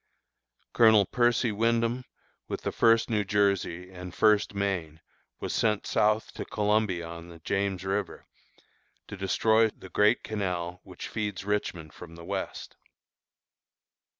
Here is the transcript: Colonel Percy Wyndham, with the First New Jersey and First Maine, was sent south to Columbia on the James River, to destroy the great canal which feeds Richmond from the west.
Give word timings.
Colonel 0.73 1.05
Percy 1.05 1.51
Wyndham, 1.51 2.05
with 2.47 2.61
the 2.61 2.71
First 2.71 3.07
New 3.07 3.23
Jersey 3.23 3.91
and 3.91 4.15
First 4.15 4.55
Maine, 4.55 4.99
was 5.39 5.53
sent 5.53 5.85
south 5.85 6.33
to 6.33 6.43
Columbia 6.43 7.05
on 7.07 7.27
the 7.29 7.37
James 7.37 7.85
River, 7.85 8.25
to 9.09 9.15
destroy 9.15 9.69
the 9.69 9.89
great 9.89 10.23
canal 10.23 10.79
which 10.83 11.07
feeds 11.07 11.45
Richmond 11.45 11.93
from 11.93 12.15
the 12.15 12.25
west. 12.25 12.77